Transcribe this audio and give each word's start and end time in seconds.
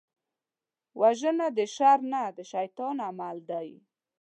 وژنه 0.99 1.47
د 1.57 1.59
شر 1.75 1.99
نه، 2.11 2.23
د 2.37 2.39
شيطان 2.51 2.95
عمل 3.07 3.37
دی 3.49 3.69